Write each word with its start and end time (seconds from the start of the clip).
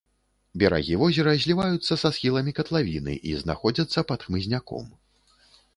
Берагі 0.61 0.95
возера 1.01 1.35
зліваюцца 1.43 1.93
са 2.05 2.11
схіламі 2.15 2.51
катлавіны 2.61 3.13
і 3.31 3.39
знаходзяцца 3.45 3.99
пад 4.13 4.19
хмызняком. 4.31 4.85